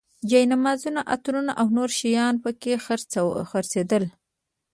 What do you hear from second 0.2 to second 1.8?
جاینمازونه، عطر او